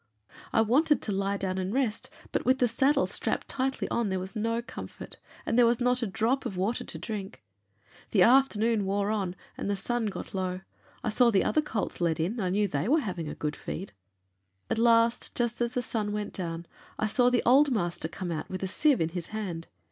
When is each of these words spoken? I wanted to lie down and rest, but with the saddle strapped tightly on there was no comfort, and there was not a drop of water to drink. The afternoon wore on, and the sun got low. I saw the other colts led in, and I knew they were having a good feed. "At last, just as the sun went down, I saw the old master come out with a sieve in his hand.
I 0.51 0.61
wanted 0.61 0.99
to 1.03 1.11
lie 1.11 1.37
down 1.37 1.59
and 1.59 1.71
rest, 1.71 2.09
but 2.31 2.43
with 2.43 2.57
the 2.57 2.67
saddle 2.67 3.05
strapped 3.05 3.47
tightly 3.47 3.87
on 3.89 4.09
there 4.09 4.17
was 4.19 4.35
no 4.35 4.59
comfort, 4.63 5.17
and 5.45 5.59
there 5.59 5.65
was 5.67 5.79
not 5.79 6.01
a 6.01 6.07
drop 6.07 6.43
of 6.43 6.57
water 6.57 6.83
to 6.83 6.97
drink. 6.97 7.43
The 8.09 8.23
afternoon 8.23 8.85
wore 8.85 9.11
on, 9.11 9.35
and 9.59 9.69
the 9.69 9.75
sun 9.75 10.07
got 10.07 10.33
low. 10.33 10.61
I 11.03 11.09
saw 11.09 11.29
the 11.29 11.43
other 11.43 11.61
colts 11.61 12.01
led 12.01 12.19
in, 12.19 12.31
and 12.31 12.41
I 12.41 12.49
knew 12.49 12.67
they 12.67 12.87
were 12.87 12.99
having 13.01 13.29
a 13.29 13.35
good 13.35 13.55
feed. 13.55 13.93
"At 14.71 14.79
last, 14.79 15.35
just 15.35 15.61
as 15.61 15.73
the 15.73 15.83
sun 15.83 16.11
went 16.11 16.33
down, 16.33 16.65
I 16.97 17.05
saw 17.05 17.29
the 17.29 17.43
old 17.45 17.69
master 17.69 18.07
come 18.07 18.31
out 18.31 18.49
with 18.49 18.63
a 18.63 18.67
sieve 18.67 19.01
in 19.01 19.09
his 19.09 19.27
hand. 19.27 19.67